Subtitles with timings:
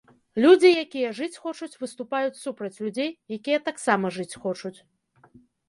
[0.43, 3.09] Людзі, якія жыць хочуць, выступаюць супраць людзей,
[3.39, 4.77] якія таксама жыць хочуць.